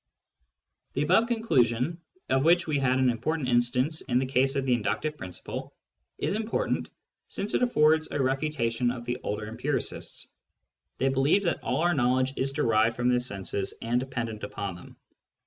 The 0.93 1.03
above 1.03 1.27
conclusion, 1.27 2.01
of 2.27 2.43
which 2.43 2.65
we 2.65 2.79
had 2.79 2.97
an 2.97 3.21
instance 3.47 4.01
in 4.01 4.17
the 4.17 4.25
case 4.25 4.55
of 4.55 4.65
the 4.65 4.73
inductive 4.73 5.15
principle, 5.15 5.75
is 6.17 6.33
important, 6.33 6.89
since 7.27 7.53
it 7.53 7.61
affords 7.61 8.07
a 8.09 8.19
refutation 8.19 8.89
of 8.89 9.05
the 9.05 9.19
older 9.21 9.45
empiricists. 9.45 10.27
They 10.97 11.09
believed 11.09 11.45
that 11.45 11.61
all 11.61 11.81
our 11.81 11.93
knowledge 11.93 12.33
is 12.35 12.51
derived 12.51 12.95
from 12.95 13.09
the 13.09 13.19
senses 13.19 13.75
and 13.79 13.99
dependent 13.99 14.43
upon 14.43 14.73
them. 14.73 14.97